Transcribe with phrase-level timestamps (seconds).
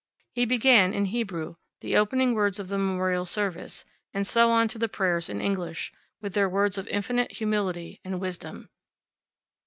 [0.33, 3.85] He began, in Hebrew, the opening words of the memorial service,
[4.15, 8.19] and so on to the prayers in English, with their words of infinite humility and
[8.19, 8.69] wisdom.